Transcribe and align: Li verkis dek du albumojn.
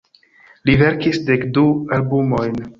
Li 0.69 0.75
verkis 0.83 1.21
dek 1.29 1.47
du 1.59 1.67
albumojn. 1.99 2.63